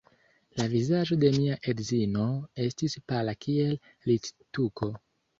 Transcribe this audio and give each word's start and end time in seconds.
La 0.59 0.63
vizaĝo 0.69 1.17
de 1.23 1.27
mia 1.33 1.57
edzino 1.73 2.23
estis 2.63 2.95
pala 3.11 3.35
kiel 3.45 3.75
littuko. 4.13 4.89